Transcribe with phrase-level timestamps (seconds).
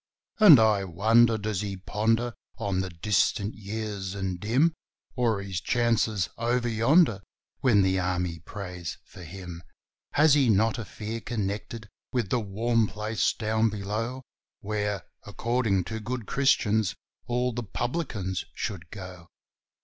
[0.39, 4.73] And I wonder does he ponder on the distant years and dim,
[5.15, 7.21] Or his chances over yonder,
[7.59, 9.61] when the Army prays for him?
[10.13, 14.23] Has he not a fear connected with the warm place down below,
[14.61, 16.95] Where, according to good Christians,
[17.27, 19.27] all the publicans should go?